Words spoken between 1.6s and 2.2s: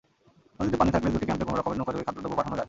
নৌকাযোগে